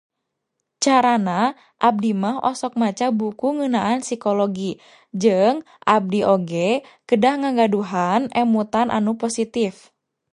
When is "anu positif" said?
8.97-9.73